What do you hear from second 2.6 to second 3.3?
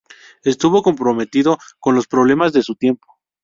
su tiempo.